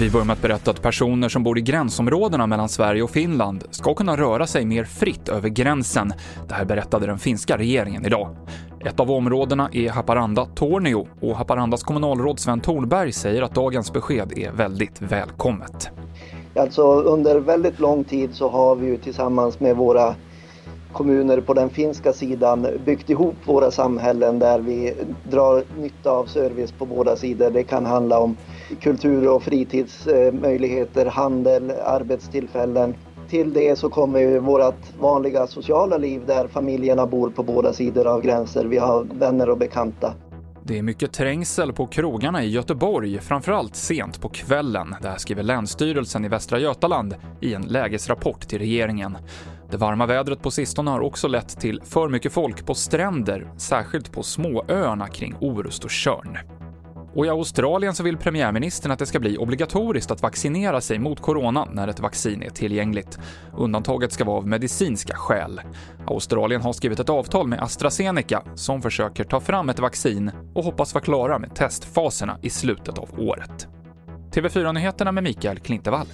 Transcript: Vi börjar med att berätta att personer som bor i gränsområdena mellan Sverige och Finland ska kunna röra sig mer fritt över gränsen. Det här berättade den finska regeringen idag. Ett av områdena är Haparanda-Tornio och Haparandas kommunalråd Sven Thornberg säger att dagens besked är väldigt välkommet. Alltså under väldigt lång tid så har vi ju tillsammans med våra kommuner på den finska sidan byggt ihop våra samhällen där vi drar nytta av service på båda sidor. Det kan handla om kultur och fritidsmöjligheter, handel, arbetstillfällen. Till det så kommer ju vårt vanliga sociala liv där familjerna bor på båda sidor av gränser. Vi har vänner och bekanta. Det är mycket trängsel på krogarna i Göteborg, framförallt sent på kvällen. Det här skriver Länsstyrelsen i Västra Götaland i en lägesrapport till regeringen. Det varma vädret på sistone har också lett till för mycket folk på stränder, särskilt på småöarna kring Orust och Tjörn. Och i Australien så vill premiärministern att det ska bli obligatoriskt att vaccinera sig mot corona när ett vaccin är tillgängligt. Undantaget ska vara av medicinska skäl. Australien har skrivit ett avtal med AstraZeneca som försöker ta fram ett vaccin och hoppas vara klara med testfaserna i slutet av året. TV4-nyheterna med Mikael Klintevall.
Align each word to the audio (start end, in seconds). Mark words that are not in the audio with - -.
Vi 0.00 0.10
börjar 0.10 0.24
med 0.26 0.34
att 0.34 0.42
berätta 0.42 0.70
att 0.70 0.82
personer 0.82 1.28
som 1.28 1.42
bor 1.42 1.58
i 1.58 1.60
gränsområdena 1.60 2.46
mellan 2.46 2.68
Sverige 2.68 3.02
och 3.02 3.10
Finland 3.10 3.64
ska 3.70 3.94
kunna 3.94 4.16
röra 4.16 4.46
sig 4.46 4.64
mer 4.64 4.84
fritt 4.84 5.28
över 5.28 5.48
gränsen. 5.48 6.12
Det 6.48 6.54
här 6.54 6.64
berättade 6.64 7.06
den 7.06 7.18
finska 7.18 7.58
regeringen 7.58 8.06
idag. 8.06 8.36
Ett 8.80 9.00
av 9.00 9.10
områdena 9.10 9.68
är 9.72 9.90
Haparanda-Tornio 9.90 11.06
och 11.20 11.36
Haparandas 11.36 11.82
kommunalråd 11.82 12.40
Sven 12.40 12.60
Thornberg 12.60 13.12
säger 13.12 13.42
att 13.42 13.54
dagens 13.54 13.92
besked 13.92 14.38
är 14.38 14.52
väldigt 14.52 15.02
välkommet. 15.02 15.90
Alltså 16.56 16.82
under 16.82 17.40
väldigt 17.40 17.80
lång 17.80 18.04
tid 18.04 18.30
så 18.32 18.48
har 18.48 18.76
vi 18.76 18.86
ju 18.86 18.96
tillsammans 18.96 19.60
med 19.60 19.76
våra 19.76 20.14
kommuner 20.92 21.40
på 21.40 21.54
den 21.54 21.70
finska 21.70 22.12
sidan 22.12 22.66
byggt 22.84 23.10
ihop 23.10 23.36
våra 23.44 23.70
samhällen 23.70 24.38
där 24.38 24.58
vi 24.60 24.94
drar 25.30 25.64
nytta 25.80 26.10
av 26.10 26.24
service 26.24 26.72
på 26.72 26.86
båda 26.86 27.16
sidor. 27.16 27.50
Det 27.50 27.62
kan 27.62 27.86
handla 27.86 28.18
om 28.18 28.36
kultur 28.80 29.28
och 29.28 29.42
fritidsmöjligheter, 29.42 31.06
handel, 31.06 31.72
arbetstillfällen. 31.84 32.94
Till 33.28 33.52
det 33.52 33.78
så 33.78 33.90
kommer 33.90 34.20
ju 34.20 34.38
vårt 34.38 35.00
vanliga 35.00 35.46
sociala 35.46 35.96
liv 35.96 36.22
där 36.26 36.48
familjerna 36.48 37.06
bor 37.06 37.30
på 37.30 37.42
båda 37.42 37.72
sidor 37.72 38.06
av 38.06 38.22
gränser. 38.22 38.64
Vi 38.64 38.78
har 38.78 39.04
vänner 39.04 39.50
och 39.50 39.58
bekanta. 39.58 40.14
Det 40.62 40.78
är 40.78 40.82
mycket 40.82 41.12
trängsel 41.12 41.72
på 41.72 41.86
krogarna 41.86 42.44
i 42.44 42.48
Göteborg, 42.48 43.18
framförallt 43.18 43.76
sent 43.76 44.20
på 44.20 44.28
kvällen. 44.28 44.94
Det 45.02 45.08
här 45.08 45.16
skriver 45.16 45.42
Länsstyrelsen 45.42 46.24
i 46.24 46.28
Västra 46.28 46.58
Götaland 46.58 47.14
i 47.40 47.54
en 47.54 47.62
lägesrapport 47.62 48.40
till 48.40 48.58
regeringen. 48.58 49.18
Det 49.70 49.76
varma 49.76 50.06
vädret 50.06 50.42
på 50.42 50.50
sistone 50.50 50.90
har 50.90 51.00
också 51.00 51.28
lett 51.28 51.60
till 51.60 51.82
för 51.84 52.08
mycket 52.08 52.32
folk 52.32 52.66
på 52.66 52.74
stränder, 52.74 53.52
särskilt 53.56 54.12
på 54.12 54.22
småöarna 54.22 55.08
kring 55.08 55.34
Orust 55.40 55.84
och 55.84 55.90
Tjörn. 55.90 56.38
Och 57.14 57.26
i 57.26 57.28
Australien 57.28 57.94
så 57.94 58.02
vill 58.02 58.16
premiärministern 58.16 58.92
att 58.92 58.98
det 58.98 59.06
ska 59.06 59.20
bli 59.20 59.38
obligatoriskt 59.38 60.10
att 60.10 60.22
vaccinera 60.22 60.80
sig 60.80 60.98
mot 60.98 61.20
corona 61.20 61.68
när 61.72 61.88
ett 61.88 62.00
vaccin 62.00 62.42
är 62.42 62.50
tillgängligt. 62.50 63.18
Undantaget 63.56 64.12
ska 64.12 64.24
vara 64.24 64.36
av 64.36 64.46
medicinska 64.46 65.16
skäl. 65.16 65.60
Australien 66.06 66.60
har 66.60 66.72
skrivit 66.72 67.00
ett 67.00 67.08
avtal 67.08 67.48
med 67.48 67.62
AstraZeneca 67.62 68.42
som 68.54 68.82
försöker 68.82 69.24
ta 69.24 69.40
fram 69.40 69.68
ett 69.68 69.78
vaccin 69.78 70.30
och 70.54 70.64
hoppas 70.64 70.94
vara 70.94 71.04
klara 71.04 71.38
med 71.38 71.54
testfaserna 71.54 72.38
i 72.42 72.50
slutet 72.50 72.98
av 72.98 73.08
året. 73.18 73.68
TV4-nyheterna 74.32 75.12
med 75.12 75.24
Mikael 75.24 75.58
Klintevall. 75.58 76.06